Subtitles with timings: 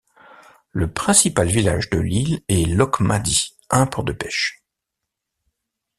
[0.71, 4.63] Le principal village de l'île est Lochmaddy, un port de pêche.